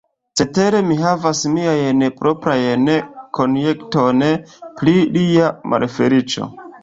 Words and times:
Cetere, 0.39 0.77
mi 0.91 0.95
havas 1.01 1.41
miajn 1.57 1.99
proprajn 2.21 2.89
konjektojn 3.39 4.25
pri 4.79 4.95
lia 5.19 5.53
malfeliĉo. 5.75 6.49